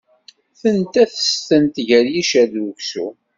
Tenta 0.59 1.03
tistent 1.13 1.75
gar 1.87 2.05
yiccer 2.13 2.47
d 2.53 2.55
uksum. 2.67 3.13